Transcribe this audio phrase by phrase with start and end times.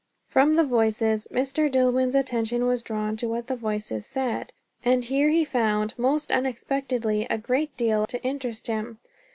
[0.27, 1.71] From the voices, Mr.
[1.71, 4.51] Dillwyn's attention was drawn to what the voices said.
[4.83, 8.97] And here he found, most unexpectedly, a great deal to interest him.